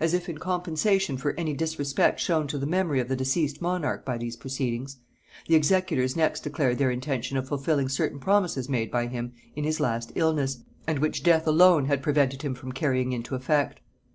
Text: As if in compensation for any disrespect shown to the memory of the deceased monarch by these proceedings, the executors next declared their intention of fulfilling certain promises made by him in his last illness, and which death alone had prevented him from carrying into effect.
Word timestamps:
As 0.00 0.14
if 0.14 0.30
in 0.30 0.38
compensation 0.38 1.18
for 1.18 1.38
any 1.38 1.52
disrespect 1.52 2.18
shown 2.18 2.46
to 2.46 2.56
the 2.56 2.64
memory 2.64 2.98
of 2.98 3.08
the 3.08 3.14
deceased 3.14 3.60
monarch 3.60 4.02
by 4.02 4.16
these 4.16 4.36
proceedings, 4.38 4.96
the 5.48 5.54
executors 5.54 6.16
next 6.16 6.40
declared 6.44 6.78
their 6.78 6.90
intention 6.90 7.36
of 7.36 7.46
fulfilling 7.46 7.90
certain 7.90 8.20
promises 8.20 8.70
made 8.70 8.90
by 8.90 9.06
him 9.06 9.34
in 9.54 9.64
his 9.64 9.80
last 9.80 10.12
illness, 10.14 10.60
and 10.86 10.98
which 10.98 11.22
death 11.22 11.46
alone 11.46 11.84
had 11.84 12.02
prevented 12.02 12.40
him 12.40 12.54
from 12.54 12.72
carrying 12.72 13.12
into 13.12 13.34
effect. 13.34 13.80